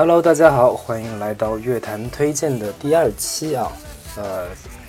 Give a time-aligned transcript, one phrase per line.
[0.00, 3.70] Hello，大家好，欢迎来到乐坛推荐的第二期啊。
[4.16, 4.46] 呃，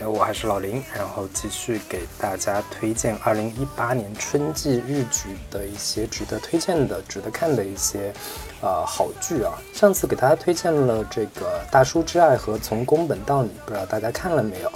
[0.08, 8.14] 我还是老林，然后继续给大家推荐二零一八年春季日剧的一些值得推荐的、值得看的一些
[8.62, 9.52] 呃好剧啊。
[9.74, 14.72] 上次给大家推荐了这个《大叔之爱》和《从宫本到你》，不知道大家看了没有？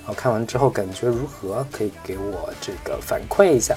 [0.00, 1.66] 然后看完之后感觉如何？
[1.72, 3.74] 可以给我这个反馈一下。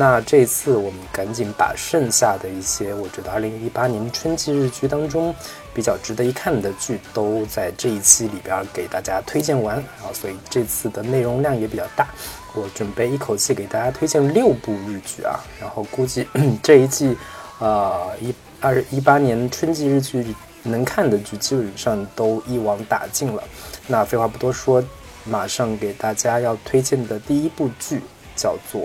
[0.00, 5.34] 那这次我们赶紧把剩下的一些，我觉得二零一八年春季日剧当中
[5.74, 10.08] 比较值得一看的剧，都在这一期里边给大家推荐完啊。
[10.14, 12.08] 所以这次的内容量也比较大，
[12.54, 15.38] 我准备一口气给大家推荐六部日剧啊。
[15.60, 16.26] 然后估计
[16.64, 17.14] 这一季，
[17.58, 23.44] 呃，一二一八年春季日剧能看的剧基本上都一网打尽了。
[23.86, 24.82] 那废话不多说，
[25.24, 28.00] 马上给大家要推荐的第一部剧
[28.34, 28.80] 叫做。《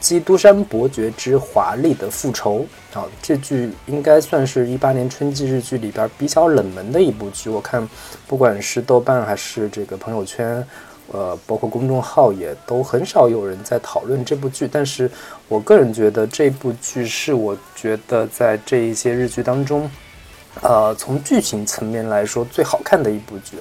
[0.00, 2.66] 基督山伯爵之华丽的复仇》
[2.98, 7.50] 啊，这剧应该算是一八年春季日剧里边比较冷门的一部剧。
[7.50, 7.86] 我看，
[8.26, 10.64] 不管是豆瓣还是这个朋友圈，
[11.12, 14.68] 呃，包括公众号，也都很少有人在讨论这部剧。
[14.70, 15.10] 但是
[15.48, 19.90] 我个人觉得这部剧是我觉得在这一些日剧当中，
[20.62, 23.56] 呃，从剧情层面来说最好看的一部剧。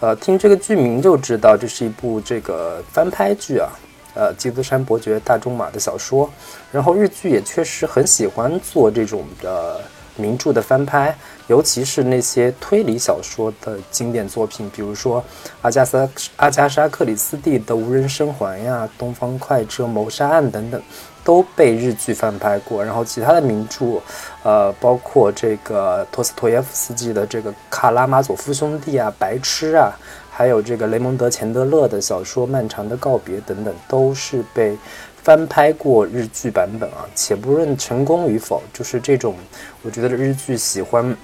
[0.00, 3.68] 呃，听这个剧名就知道这是一部这个翻拍剧啊。
[4.14, 6.30] 呃，基督山伯爵大仲马的小说，
[6.72, 9.80] 然后日剧也确实很喜欢做这种的
[10.16, 11.16] 名著的翻拍，
[11.48, 15.22] 尤其是那些推理小说的经典作品，比如说
[15.62, 20.80] 阿加莎阿加莎克里斯蒂的《无人生还》呀，《东方快车谋杀案》等等，
[21.24, 22.84] 都被日剧翻拍过。
[22.84, 24.00] 然后其他的名著，
[24.44, 29.90] 呃，包括这个托斯托耶夫斯基的这个《卡拉马佐夫兄弟》啊，《白痴》啊。
[30.36, 34.76] 还有这个雷蒙德·钱德勒的小说《漫长的告别》等等，都是被
[35.22, 37.06] 翻拍过日剧版本啊。
[37.14, 39.36] 且不论成功与否，就是这种，
[39.82, 41.16] 我觉得日剧喜欢，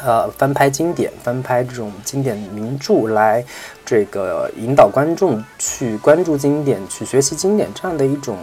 [0.00, 3.44] 呃，翻拍经典，翻拍这种经典名著来
[3.84, 8.38] 这个引导观众去关注经典，去学习经典这样的一种。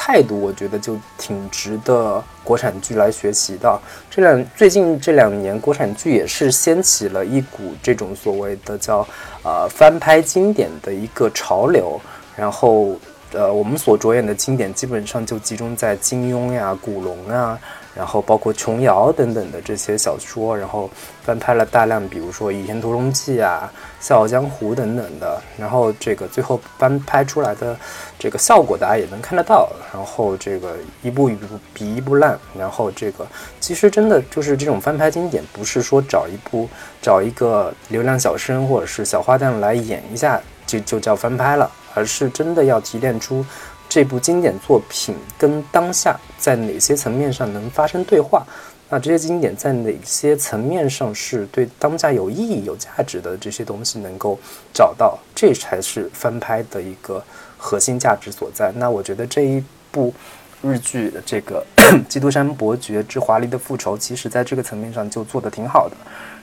[0.00, 3.76] 态度我觉得就挺值得国产剧来学习的。
[4.08, 9.04] 这两最近这两年，国产剧也是掀起了一股这种所谓的叫
[9.42, 12.00] 呃翻拍经典的一个潮流。
[12.36, 12.94] 然后
[13.32, 17.58] 呃，我们所着眼的经典基本上就集中在金庸呀、古龙啊。
[17.98, 20.88] 然后包括琼瑶等等的这些小说，然后
[21.24, 23.68] 翻拍了大量，比如说《倚天屠龙记》啊，
[24.06, 25.42] 《笑傲江湖》等等的。
[25.58, 27.76] 然后这个最后翻拍出来的
[28.16, 29.68] 这个效果，大家也能看得到。
[29.92, 32.38] 然后这个一部一部比一部烂。
[32.56, 33.26] 然后这个
[33.58, 36.68] 其实真的就是这种翻拍经典，不是说找一部
[37.02, 43.44] 找一个流量小生或者是小花旦来演一下就就叫翻拍了，而是真的要提炼出。
[43.88, 48.46] 这部经典作品跟当下在哪些层面上能发生对话？
[48.90, 54.38] 那这些经典在哪些层面上是对当下有意义、有价值的这些东西能够
[54.72, 55.18] 找到？
[55.34, 57.22] 这才是翻拍的一个
[57.58, 58.72] 核心价值所在。
[58.76, 60.14] 那我觉得这一部
[60.62, 61.62] 日剧的这个
[62.06, 65.94] 《基督山伯爵之华丽的复仇》，其实在这个层面上就做得挺好的。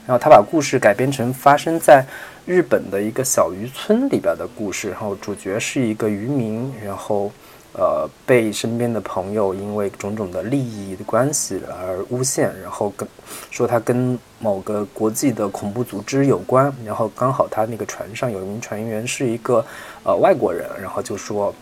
[0.06, 2.06] 然后他把故事改编成发生在
[2.46, 7.32] 日本的一个小渔村里边的故事，然后主角是一个渔民，然后
[7.78, 13.08] 呃被身边的朋友因为种种的利益的关系而诬陷，然后跟
[13.50, 19.64] 说他跟某个国际的恐怖组织有关，然后刚好他那个船上有一名船员是一个
[20.02, 21.54] 呃外国人，然后就说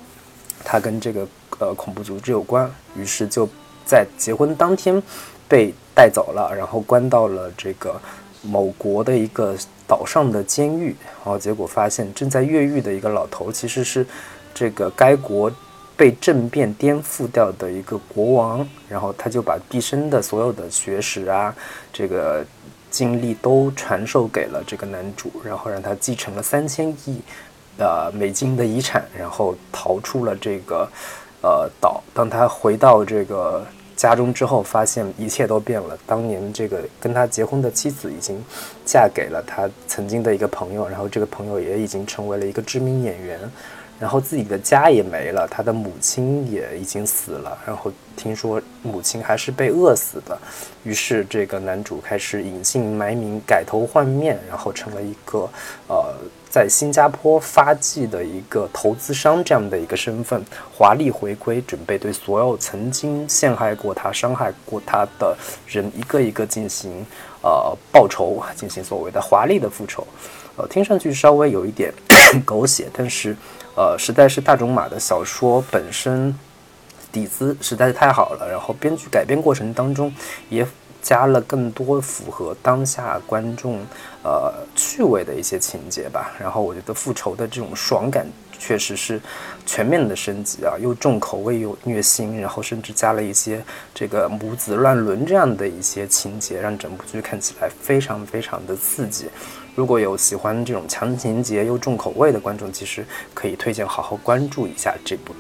[0.65, 1.27] 他跟这个
[1.59, 3.49] 呃恐怖组织有关，于是就
[3.85, 5.03] 在结婚当天
[5.49, 8.01] 被带走了，然后关到了这个。
[8.47, 10.95] 某国的一个岛上的监狱，
[11.25, 14.07] 然后结果发现正在越狱的一个老头，其实是
[14.53, 15.51] 这个该国
[15.97, 21.55] 被政变颠覆掉的一个国王，然后他就把毕生的所有的学识啊，
[21.93, 22.45] 这个
[22.91, 27.21] 经历都传授给了这个男主，然后让他继承了三千亿
[27.79, 30.89] 呃美金的遗产，然后逃出了这个
[31.43, 32.03] 呃岛。
[32.13, 33.65] 当他回到这个。
[33.97, 35.97] 家中之后，发现一切都变了。
[36.05, 38.43] 当年这个跟他结婚的妻子已经
[38.85, 43.39] 嫁给了他曾经的一个朋友，然后这个朋友也已经成为了一个知名演员，
[43.99, 50.39] 然后自己的家也没了，他的母亲也已经死了，然后听说母亲还是被饿死的。
[50.83, 55.49] 于是这个男主开始隐姓埋名，改头换面，然后成了一个
[55.89, 56.15] 呃。
[56.55, 60.41] 在新加坡发迹的一个投资商这样的一个身份，
[60.73, 65.37] 华丽回归，准备对所有曾经陷害过他、伤害过他的
[65.67, 67.05] 人一个一个进行
[67.43, 70.07] 呃报仇，进行所谓的华丽的复仇。
[70.57, 71.93] 呃，听上去稍微有一点
[72.45, 73.37] 狗血，但是
[73.77, 76.35] 呃，实在是大仲马的小说本身
[77.11, 80.13] 底子实在是太好了，然后编剧改编过程当中
[80.49, 80.67] 也。
[81.05, 83.85] 加了更多符合当下观众
[84.23, 86.33] 呃趣味的一些情节吧。
[86.41, 88.27] 然后我觉得复仇的这种爽感
[88.59, 89.21] 确实是
[89.67, 93.63] 全面的升级啊，又重口味又虐心，然后甚至加了一些
[93.95, 99.29] 这个母子乱伦这样的一些情节，让整部剧看起来非常非常的刺激。
[99.75, 103.05] 如果有喜欢这种强情节又重口味的观众，其实
[103.35, 105.35] 可以推荐好好关注一下这部。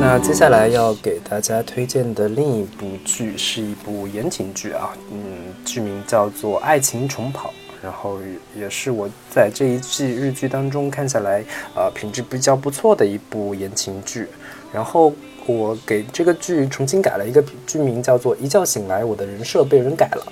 [0.00, 7.48] 那接下来要给大家推荐的另一部剧是一部言情剧啊，嗯，剧名叫做《爱情重跑》，
[7.82, 8.18] 然后
[8.54, 11.42] 也是我在这一季日剧当中看下来，
[11.74, 14.28] 呃，品质比较不错的一部言情剧。
[14.72, 15.12] 然后
[15.46, 20.22] 我给这个剧重新改了一个剧名，叫做《一觉醒来，我的人设被人改了》。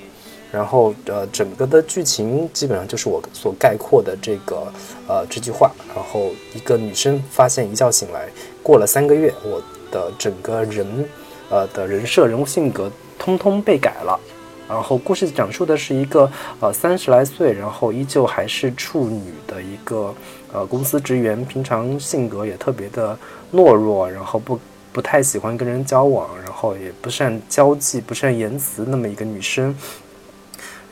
[0.57, 4.73] 然后，呃，整个的剧情基本上就是我所概括的这个，
[5.07, 5.71] 呃，这句话。
[5.95, 8.27] 然后，一个女生发现一觉醒来，
[8.63, 9.61] 过了三个月，我
[9.93, 11.07] 的整个人，
[11.51, 14.19] 呃的人设、人物性格通通被改了。
[14.67, 20.15] 然后，故事讲述的是一个，呃，三十来岁，然后依旧还是处女的一个，
[20.55, 23.15] 呃，公司职员，平常性格也特别的
[23.53, 24.59] 懦弱，然后不
[24.91, 29.77] 不太喜欢跟人交往，然后也不善交际、不善言辞那么一个女生。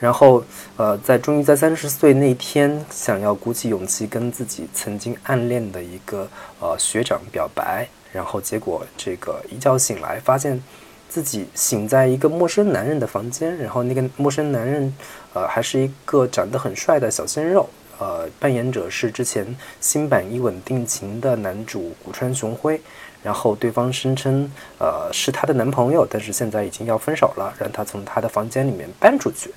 [0.04, 0.44] 然后，
[0.76, 6.28] 呃，在终于在三十岁那天，想要鼓起勇气跟自己曾经暗恋的一个
[6.60, 10.62] 呃学长表白，然后结果这个一觉醒来，发现
[11.08, 14.94] 自己醒在一个陌生男人的房间，然后那个陌生男人，
[15.32, 17.66] 呃，还是一个长得很帅的小鲜肉，
[17.98, 22.78] 呃，扮演者是之前新版《一吻定情》的男主古川雄辉。
[23.24, 24.48] 然后对方声称，
[24.78, 29.50] 呃，是她的男朋友，但是现在已经要分手了，让她从她的房间里面搬出去。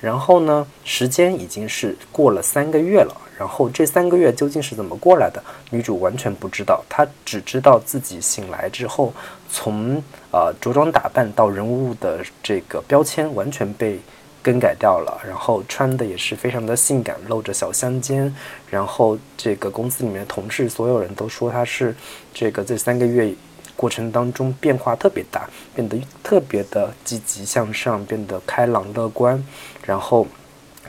[0.00, 3.16] 然后呢，时间已经是过了三个月了。
[3.38, 5.42] 然后这三个月究竟是怎么过来的？
[5.70, 9.12] 女主完全不知道，她只知道自己醒来之后，
[9.50, 13.98] 从呃着装打扮到人物的这个标签完全被。
[14.44, 18.32] 更改掉了，然后穿的也是非常的性感，露着小香肩。
[18.70, 21.96] 然后这个公司里面的同事，所有人都说她是
[22.34, 23.34] 这个这三个月
[23.74, 29.42] 过程当中变化特别大，变得特别的积极向上，变得开朗乐观。
[29.86, 30.26] 然后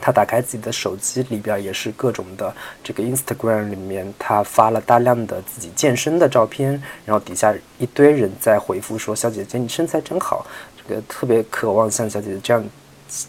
[0.02, 2.54] 她打开自己的手机里边也是各种的
[2.84, 6.72] 这个 Instagram 里面，她发了大量的自己健身的照片，
[7.06, 10.46] 然后底下一堆人在回复说：“小姐姐，你身材真好，
[10.78, 12.62] 这个特别渴望像小姐姐这样。”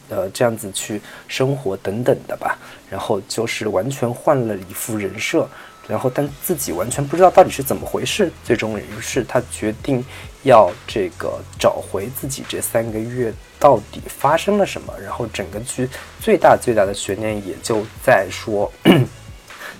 [0.08, 2.58] 呃，这样子去生活等等的吧，
[2.90, 5.46] 然后就是完全换了一副人设，
[5.86, 8.32] 然后但自己完全不知道到底是怎么回事。
[8.42, 10.04] 最终，于是他决定
[10.44, 14.92] 要这个找回自己这三个月到底发生了什么。
[15.00, 15.88] 然后整个剧
[16.20, 18.72] 最大最大的悬念也就在说，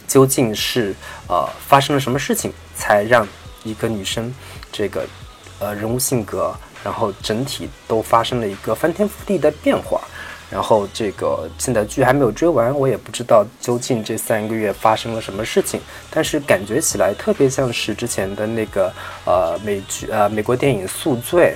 [0.06, 0.94] 究竟是
[1.26, 3.26] 呃发生了什么事情，才让
[3.64, 4.32] 一个女生
[4.70, 5.06] 这个
[5.58, 6.54] 呃人物性格。
[6.86, 10.00] 然后整体都发生了一个翻天覆地的变化，
[10.48, 15.80] 然后这个现在剧还没有追完，我也不知道究竟这三个月发生了什么事情，
[16.12, 18.92] 但是感觉起来特别像是之前的那个
[19.24, 21.46] 呃美剧呃美国电影《宿醉》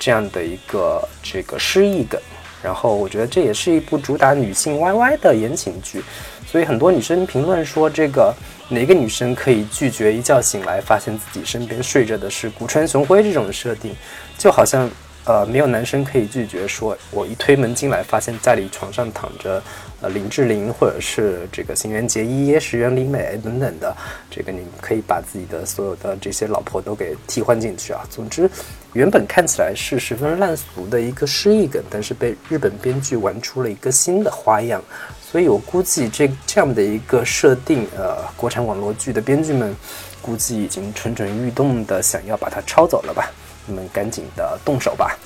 [0.00, 2.20] 这样的一个这个失忆梗，
[2.60, 6.02] 然后我觉得这也是一部主打女性 YY 的言情剧，
[6.50, 8.34] 所以很多女生评论说这个。
[8.72, 13.92] 哪个女生可以拒绝一觉醒来发现自己身边睡着的是古川雄辉这种设定？
[14.38, 14.88] 就好像，
[15.24, 19.60] 呃，没有男生可以拒绝说，我一推门进来发现家里床上躺着，
[20.00, 23.92] 呃，林志玲或者是这个新垣结衣、石原里美等等的，
[24.30, 28.06] 这个你可以把自己的所有的这些老婆都给替换进去啊。
[28.08, 28.48] 总之，
[28.92, 34.80] 原本看起来是十分烂俗的一个失忆梗，但是被日本编剧玩出了一个新的花样。
[35.30, 39.72] 所以我估计这这样的一个设定，呃，国产网络剧的编剧们
[40.20, 43.30] 估计已经蠢蠢欲动的想要把它抄走了吧？
[43.64, 45.16] 你们赶紧的动手吧！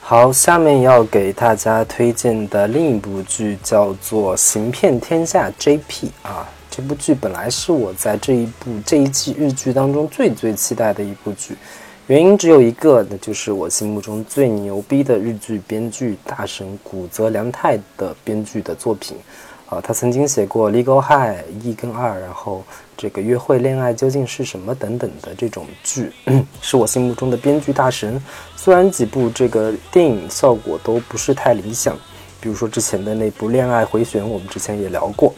[0.00, 11.54] 好，下面要给大家推荐的另一部剧叫做《行骗天下》JP 啊，这部剧本来是我在这一部这一季日剧当中最最期待的一部剧。
[12.10, 19.16] 原因只有一个，那就是我心目中最牛逼的日剧编剧大神谷泽良太的编剧的作品，
[19.66, 22.64] 啊，他曾经写过《Legal High》一跟二，然后
[22.96, 26.10] 这个约会恋爱究竟是什么等等的这种剧，
[26.60, 28.20] 是我心目中的编剧大神。
[28.56, 31.96] 虽然几部这个电影效果都不是太理想，
[32.40, 35.32] 比如说之前的那部《恋爱回旋》，我们之前也聊过，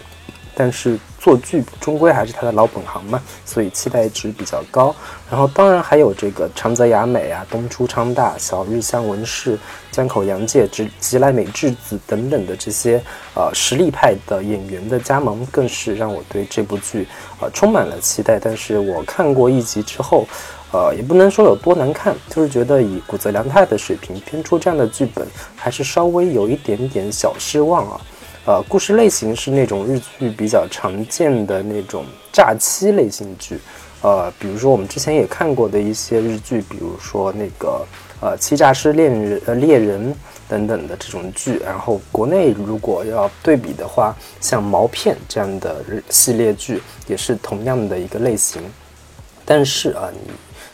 [0.54, 4.94] 但是做剧终归还是他的老本行嘛，所以期待值比较高。
[5.30, 9.58] 然后当然还有这个长泽雅美啊、东出昌大、小日向文世、
[9.90, 13.02] 江口洋介、吉吉濑美智子等等的这些
[13.34, 17.06] 呃实力派的演员的加盟，更是让我对这部剧
[17.40, 18.38] 呃充满了期待。
[18.38, 20.26] 但是我看过一集之后，
[20.72, 28.00] 呃，也不能说有多难看，就是觉得以古泽良太的水平编出这样的剧本，还是稍微有一点点小失望啊。
[28.44, 33.56] 呃，故事类型是那种日剧比较常见的那种诈欺类型剧，
[34.00, 37.86] 呃，比如说我们之前也看过的一些日剧，比如说那个
[38.20, 40.12] 呃欺诈师恋人呃猎人
[40.48, 41.60] 等等的这种剧。
[41.64, 48.60] 然后国内如果要对比的话，像毛片这样的系列剧也是同样的一个类型。
[49.44, 50.32] 但是啊，你。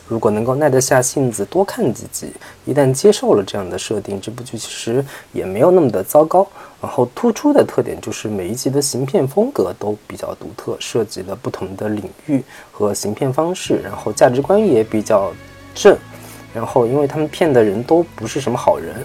[0.09, 2.31] 如果能够耐得下性子多看几集，
[2.65, 6.45] 一旦接受了这样的设定，这部剧其实也没有那么的糟糕。
[6.81, 15.31] 然后突出的特点就是每一集的行骗风格都比较独特，涉及了不同的领域和行骗方式，然后价值观也比较
[15.75, 15.95] 正。
[16.53, 18.95] 然后因为他们骗的人都不是什么好人。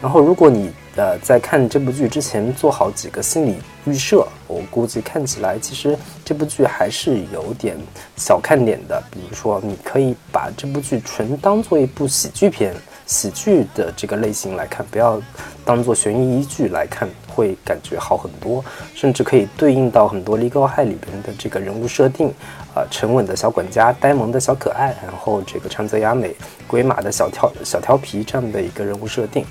[0.00, 5.96] 然后如果你呃在看这部剧之前做好几个心理预设，我估计看起来其实。
[6.24, 7.76] 这部剧还是有点
[8.16, 12.74] 小看点的，比如说，你可以把这部剧纯当做一部喜剧片、
[13.04, 15.20] 喜剧的这个类型来看，不要
[15.66, 18.64] 当做悬疑剧来看，会感觉好很多。
[18.94, 22.28] 甚至可以对应到很多《Legal High》里边的这个人物设定，
[22.74, 26.34] 啊，沉稳的小管家、呆萌的小可爱，然后这个长泽雅美、
[26.66, 29.44] 鬼马的小调小调皮这样的一个人物设定。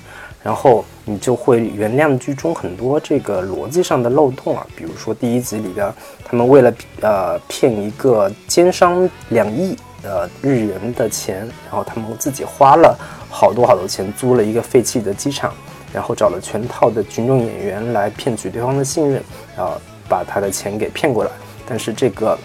[0.44, 5.90] 然后你就会原谅剧中很多这个逻辑上的漏洞啊，比如说第一集里边，
[6.22, 6.70] 他们为了
[7.00, 12.94] 呃骗一个奸商两亿呃日元的钱，然后他们自己花了
[13.30, 15.50] 好多好多钱租了一个废弃的机场，
[15.94, 19.22] 然后找了全套的群众演员来骗取对方的信任，
[19.56, 21.30] 然后把他的钱给骗过来。
[21.66, 22.38] 但是这个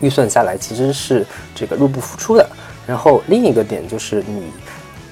[0.00, 2.44] 预算下来其实是这个入不敷出的。
[2.84, 4.50] 然后另一个点就是你。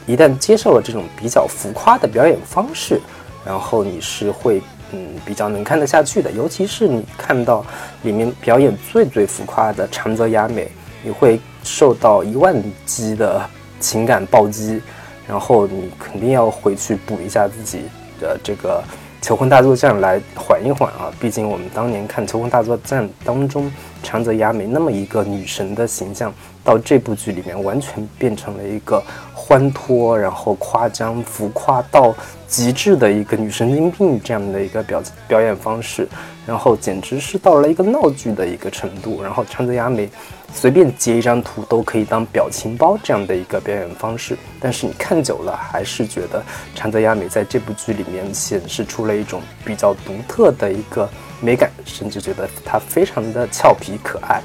[0.07, 3.01] 一旦接受了这种比较浮夸的表演方式，
[3.45, 6.31] 然后你是会嗯比较能看得下去的。
[6.31, 7.67] 尤其是你看到
[8.03, 10.71] 里面表演最最浮夸的长泽雅美，
[11.03, 13.45] 你会受到一万击的
[13.81, 14.81] 情感暴击，
[15.27, 17.83] 然后你肯定要回去补一下自己
[18.21, 18.81] 的这个
[19.27, 21.13] 《求婚大作战》来缓一缓啊。
[21.21, 23.69] 毕竟我们当年看《求婚大作战》当中
[24.05, 26.33] 长泽雅美那么一个女神的形象，
[26.63, 29.03] 到这部剧里面完全变成了一个。
[29.47, 32.13] 欢脱，然后夸张、浮夸到
[32.49, 36.09] 极致的一个女神经病这样的一个表表演方式，
[36.45, 39.23] 然后简直是到了一个闹剧的一个程度。
[39.23, 40.11] 然后长泽雅美
[40.53, 46.43] 随便截一张图都可以当表情包这样的一个表演方式，但是你看久了还是觉得
[46.75, 51.09] 长泽雅美在这部剧里面显示出了一种比较独特的一个
[51.41, 54.43] 美感，甚至觉得她非常的俏皮可爱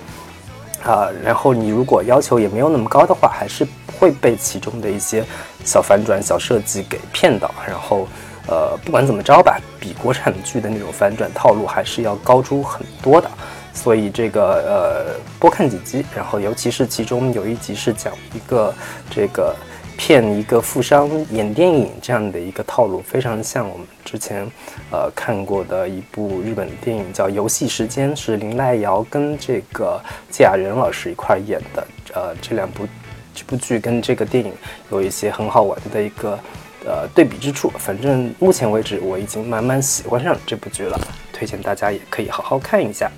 [0.83, 1.09] 啊。
[1.23, 3.67] 然后你如果要求也没有那么高的话，还是。
[4.01, 5.23] 会被其中的一些
[5.63, 8.07] 小反转、小设计给骗到，然后，
[8.47, 13.29] 呃，不管怎么着吧，比国产剧的那种反转套路还是要高出很多的。
[13.75, 18.73] 所以这个呃，多看几集，然后尤其是其中有一集是讲一个
[19.11, 19.55] 这个
[19.95, 24.49] 骗一个富商演电影这样的一个套路，非常像我们之前
[24.91, 32.87] 呃看过的一部日本电影叫《游戏时间》，是林濑遥跟这个季雅人老师一块演的，呃，这两部。
[33.33, 34.51] 这部剧跟这个电影
[34.91, 36.37] 有一些很好玩的一个
[36.85, 37.71] 呃对比之处。
[37.77, 40.99] 反正目前为止，我已经慢慢喜欢上这部剧了，
[41.31, 43.09] 推荐大家也可以好好看一下。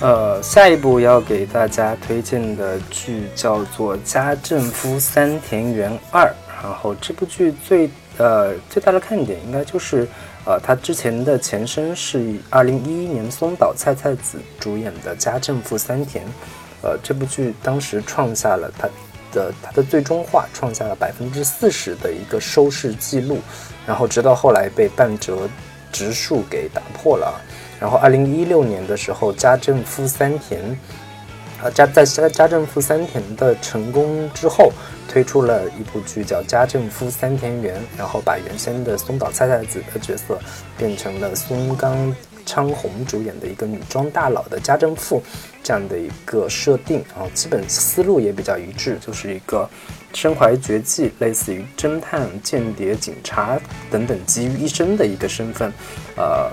[0.00, 6.24] 呃，下一部要给大家推荐的剧叫做《家政夫三田园二》，
[6.62, 10.06] 然后这部剧最呃最大的看点应该就是。
[10.46, 16.24] 呃，他之前的前身是以二零一一年松岛菜菜子主演的《家政妇三田》，
[16.82, 18.88] 呃，这部剧当时创下了他
[19.32, 23.40] 的他的最终话，创下了百分之四十的一个收视记录，
[23.84, 25.48] 然后直到后来被半折
[25.90, 27.40] 直树给打破了。
[27.80, 30.62] 然后二零一六年的时候，《家政夫三田》
[31.62, 34.72] 啊家在家家政妇三田的成功之后。
[35.08, 40.38] 推出了一部剧叫《家政夫三田园》，然后把原先的松岛菜菜子的角色
[40.76, 45.22] 变成了松冈昌宏主演的一个女装大佬的家政妇
[45.62, 49.66] 这样的一个设定，然后基本思路也比较一致，就是一个
[50.12, 53.58] 身怀绝技，类似于侦探、间谍、警察
[53.88, 55.72] 等等集于一身的一个身份，
[56.16, 56.50] 呃。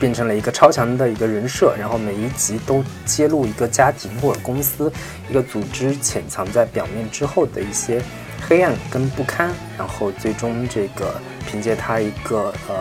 [0.00, 4.90] 变成了一个超强的一个人设，然后每一集都揭露一个家庭或者公司、
[5.28, 8.02] 一个组织潜藏在表面之后的一些
[8.48, 12.74] 黑暗跟不堪，然后最终这个凭借他一个呃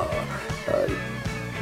[0.67, 0.73] 呃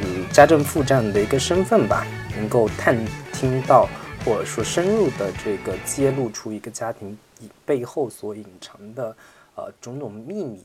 [0.00, 2.96] 嗯家政妇这样的一个身份吧，能够探
[3.32, 3.88] 听到
[4.24, 7.18] 或者说深入的这个揭露出一个家庭
[7.66, 9.16] 背后所隐藏的
[9.56, 10.64] 呃种种秘密。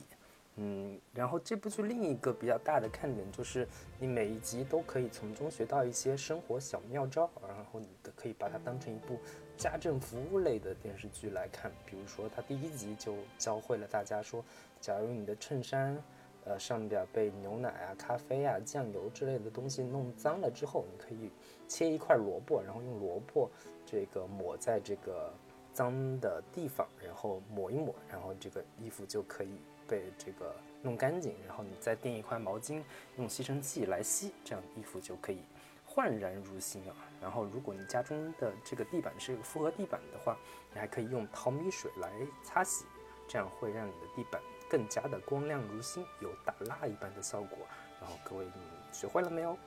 [0.56, 3.68] 嗯，然后这部剧另一个比较大的看点就是，
[4.00, 9.18] 你每一集都可以从中学到一些生活小妙招，然后你的可以把它当成一部
[9.58, 11.72] 家政服务类的电视剧来看。
[11.88, 14.46] 比如说，它第一集就教会了大家说，
[14.80, 15.98] 假如你的衬衫，
[16.46, 21.32] 呃，上边被牛奶啊、咖啡啊、酱油之类的东西弄脏了之后，你可以
[21.68, 23.50] 切一块萝卜，然后用萝卜
[23.88, 25.34] 这个抹在这个
[25.74, 29.58] 脏的地方，然后抹一抹，然后这个衣服就可以。
[29.88, 32.82] 被这个弄干净，然后你再垫一块毛巾，
[33.18, 35.40] 用吸尘器来吸，这样衣服就可以
[35.86, 36.96] 焕然如新啊。
[37.22, 40.38] 然后，如果你家中的这个地板是一个复合地板的话，
[40.74, 42.12] 你还可以用淘米水来
[42.44, 42.86] 擦洗，
[43.28, 47.58] 这样会让你的地板更加的光亮如新，有打蜡一般的效果。
[48.02, 48.62] 然后，各位你
[48.92, 49.58] 学会了没有？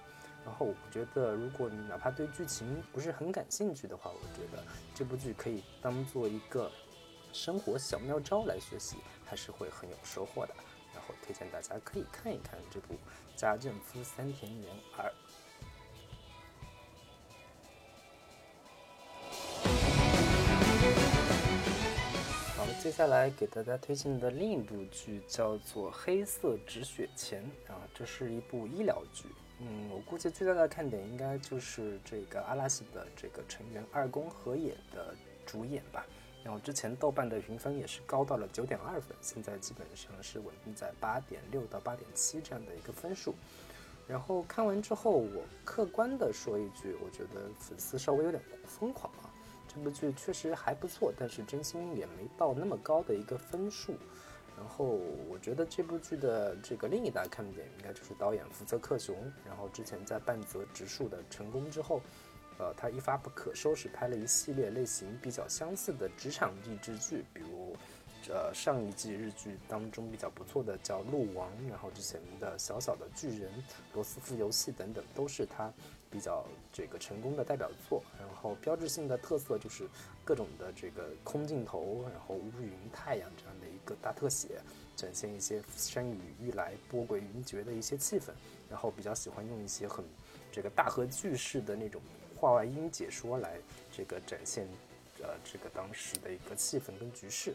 [0.45, 4.63] 然后，我觉得如果你哪怕对剧情不是很感兴趣的话，我觉得
[4.95, 6.71] 这部剧可以当做一个
[7.33, 8.99] 生活小妙招来学习。
[9.27, 10.55] 还是会很有收获的，
[10.95, 12.95] 然后推荐大家可以看一看这部
[13.37, 15.05] 《家政夫三田园二》。
[22.57, 27.43] 好，接下来给大家推荐的另一部剧叫做《黑色止血钳》
[27.73, 29.25] 啊，这是一部医疗剧。
[29.59, 36.07] 嗯，我估计最大的看点应该就是这个阿拉西的这个成员二宫和也的主演吧。
[36.47, 43.35] 然后之前豆瓣的评分也是高到了九点二分，现在基本上是稳定在八点六到八点七这样的一个分数。
[44.07, 49.27] 然后看完之后，我客观的说一句，我觉得粉丝稍微有点疯狂啊。
[49.67, 53.97] 这部剧确实还不错，但是真心也没到那么高的一个分数。
[54.57, 54.85] 然后
[55.29, 59.17] 我觉得这部剧的这个另一大看点，应该就是导演福泽克雄。
[59.45, 62.01] 然后之前在半泽直树的成功之后。
[62.59, 67.77] 呃，他一发不可收拾，拍了一系列类型比较相似的职场励志剧，比如，
[68.29, 73.53] 呃，上一季日剧当中比较不错的叫《鹿王》，然后之前的小小的巨人、
[73.93, 75.71] 罗斯福游戏等等，都是他
[76.11, 78.03] 比较这个成功的代表作。
[78.19, 79.87] 然后标志性的特色就是
[80.25, 84.61] 各种的这个空镜头，然后乌云、太阳这样的一个大特写，
[84.97, 88.31] 展现一些山雨欲来、波诡云谲的一些气氛。
[88.69, 90.05] 然后比较喜欢用一些很
[90.51, 92.01] 这个大合剧式的那种。
[92.37, 93.59] 话外音解说来
[93.91, 94.69] 这个展现，
[95.23, 97.55] 呃，这个当时的一个气氛跟局势。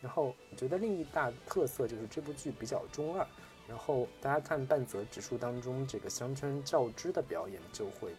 [0.00, 3.26] 然后我觉得另一大特色就是这部剧比较中二。
[3.68, 8.10] 然后大家看半泽直树当中这个香川照之的表演，就会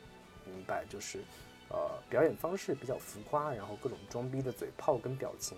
[0.45, 1.19] 明白，就是
[1.69, 5.57] 呃表演方式比较浮夸，然后各种装逼的嘴炮跟表情。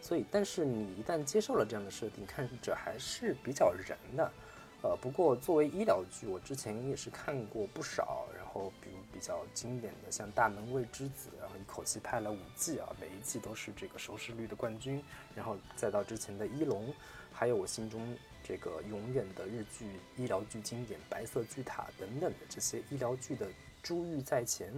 [0.00, 4.32] 所以，但是你一旦接受了这样的设定，看着还是比较燃的。
[4.82, 8.26] 呃，不过作为医疗剧，我之前也是看过不少。
[8.36, 15.02] 然后，比如比较经典的，像《大门未知子》，然后一口气拍了五季啊，每一季都是这个收视率的冠军。
[15.34, 16.88] 然后再到之前的《一龙》，
[17.32, 23.48] 还有我心中这个永远的日剧医疗剧经典《白色巨塔》等等的这些医疗剧的
[23.82, 24.72] 珠玉在前。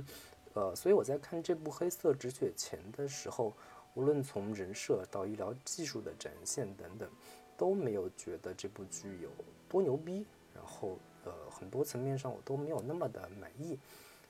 [0.55, 3.55] 呃，所以我在看这部《黑色止血钳》的时候，
[3.94, 7.09] 无论从人设到医疗技术的展现等等。
[7.57, 9.31] 都没有觉得这部剧有
[9.68, 13.79] 多牛逼，然后呃很多层面上我都没有那么的满意，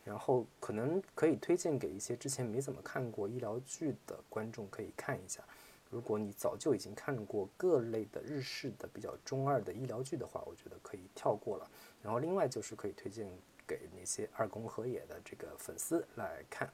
[0.05, 5.43] 然后可能可以推荐给一些之前没怎么看过医疗剧的观众可以看一下。
[5.91, 11.71] 如果你早就已经看过各类的日式的比较中二的医疗剧的话，我觉得可以跳过了。
[12.03, 13.29] 然后另外就是可以推荐
[13.67, 16.73] 给那些二宫和也的这个粉丝来看，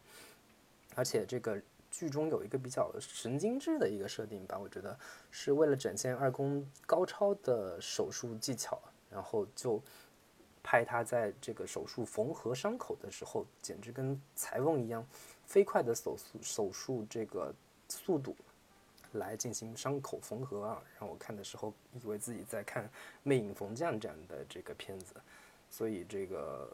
[0.94, 1.60] 而且这个。
[1.92, 4.96] 剧中有一个比较神经质的一个设定吧，我觉得
[5.32, 9.82] 是为了展现二宫高超的手术技巧，然后就
[10.62, 15.06] 拍他在这个手术缝合伤口的时候，简直跟裁缝一样
[15.46, 17.54] 飞快的手术手术这个
[17.88, 18.34] 速度
[19.12, 22.84] 来进行伤口缝合啊，让我看的时候以为自己在看
[23.22, 25.14] 《魅影缝匠》这样的这个片子，
[25.70, 26.68] 所以这个。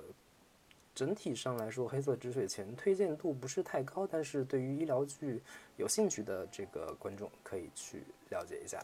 [0.95, 5.43] 整体上来说，《黑色止血钳》推荐度不是太高，但是对于医疗剧
[5.77, 8.83] 有兴趣的这个观众可以去了解一下。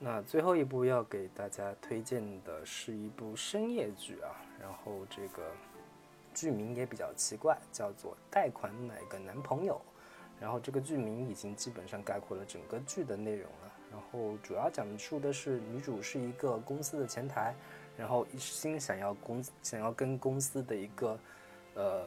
[0.00, 4.30] 那最后一部要给大家推荐的是一部深夜剧啊，
[4.60, 5.50] 然后这个
[6.32, 9.74] 剧名也比较奇怪，叫做《贷款买个男朋友》，
[10.40, 13.72] 然后这个剧名已经基本上概括了整个剧的内容了。
[13.90, 17.52] 然后主要讲述的是女主是一个公司的前台，
[17.96, 21.18] 然后一心想要公想要跟公司的一个
[21.74, 22.04] 呃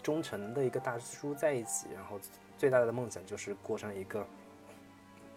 [0.00, 2.20] 忠诚的一个大叔在一起，然后
[2.56, 4.24] 最大的梦想就是过上一个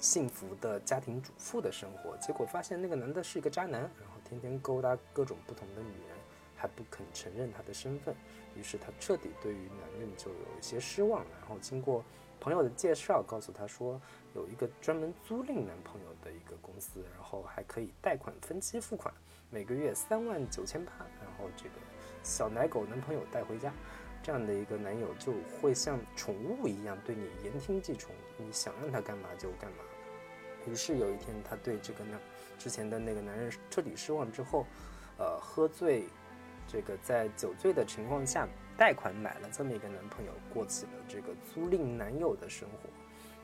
[0.04, 2.18] 幸福的家庭主妇的生活。
[2.18, 6.18] 结果发现那个男的是一个渣男，然后天天勾搭各种不同的女人，
[6.58, 8.13] 还不肯承认他的身份。
[8.54, 11.24] 于是她彻底对于男人就有一些失望。
[11.39, 12.04] 然后经过
[12.42, 14.00] 朋友的介绍，告诉他说
[14.36, 19.12] 有一个专门租赁男朋友的一个公司，然后还可以贷款分期付款，
[19.50, 21.76] 每个月三万九千八，然后这个
[22.24, 23.72] 小奶狗男朋友带回家，
[24.22, 29.78] 这样的一个男友就会像宠物一样对你言听计从，你想让他干嘛就干嘛。
[30.69, 32.19] 于是有一天，他对这个男
[32.58, 34.65] 之前的那个男人彻底失望之后，
[35.17, 36.06] 呃，喝醉，
[36.67, 38.47] 这个在酒醉的情况下。
[38.76, 42.89] 贷款买了这么一个男朋友，过起了这个租赁男友的生活。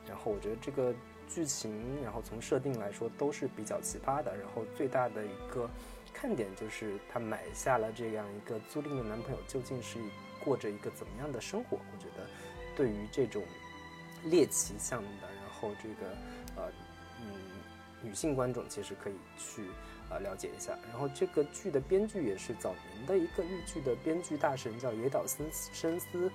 [0.04, 0.92] 然后我觉得这个
[1.28, 4.36] 剧情，然后从设定来说都是比较奇葩的。
[4.36, 5.70] 然后最大的一个
[6.12, 10.00] 看点就是他买下了这样一个租赁的男朋友，究竟是
[10.44, 11.76] 过着一个怎么样的生活？
[11.76, 12.26] 我觉得
[12.74, 13.44] 对于这种
[14.24, 16.10] 猎奇向的，然后这个
[16.56, 16.72] 呃
[18.02, 19.64] 女性观众其实可以去。
[20.12, 20.76] 呃，了解一下。
[20.90, 26.28] 然后这个剧的编剧也是早年的一个日剧的编剧大神，叫野岛森深司，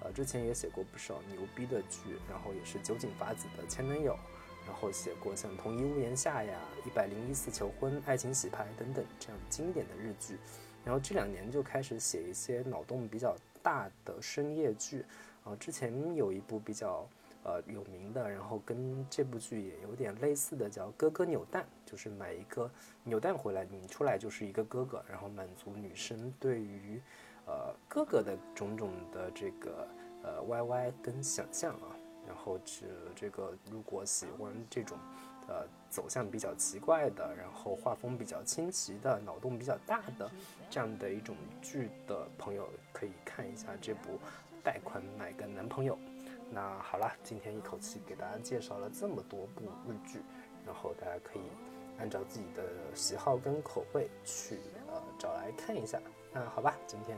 [0.00, 4.18] 呃，之前也写过不少牛逼的剧，然后也是酒井法子的前男友，
[4.66, 10.36] 然后写过像《同一屋檐下》呀、《一百零一次求婚》、《爱情洗牌》等等这样经典的日剧。
[10.84, 15.02] 然后这两年就开始写一些脑洞比较大的深夜剧，
[15.42, 17.08] 啊，之前有一部比较。
[17.44, 22.70] 呃，有名的，然后跟这部剧也有点类似的，叫《哥哥扭蛋》，就是买一个
[23.02, 27.02] 扭蛋回来，你出来就是一个哥哥，然后满足女生对于，
[27.46, 29.88] 呃，哥哥的种种的这个
[30.22, 31.96] 呃 YY 跟想象啊。
[32.24, 34.96] 然后这这个如果喜欢这种，
[35.48, 40.30] 呃，走向比较奇怪的，然后画风比较清奇的，脑洞比较大的
[40.70, 44.10] 这样的一种剧的朋友，可以看一下这部
[44.62, 45.96] 《贷款买个男朋友》。
[46.54, 50.20] 那好了，今天一口气给大家介绍了这么多部日剧，
[50.66, 51.42] 然后大家可以
[51.98, 52.62] 按照自己的
[52.94, 55.98] 喜好跟口味去呃找来看一下。
[56.30, 57.16] 那好吧，今天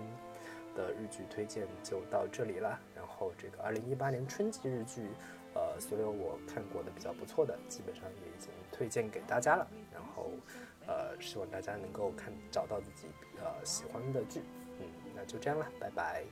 [0.77, 2.79] 的日剧推荐就到这里了。
[2.95, 5.09] 然后这个二零一八年春季日剧，
[5.55, 9.67] 呃，所有我看过的比较不错的，基本上也已经推荐给大家了。
[9.93, 10.31] 然后
[10.87, 13.09] 呃，希望大家能够看找到自己
[13.43, 14.43] 呃喜欢的剧。
[14.79, 16.25] 嗯，那就这样了，拜拜。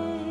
[0.00, 0.29] 음